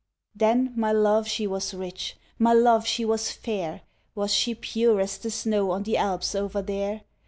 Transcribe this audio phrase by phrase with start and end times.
[0.33, 2.17] Then, my love she was rich.
[2.39, 3.81] My love she was fair.
[4.15, 7.01] Was she pure as the snow on the Alps over there?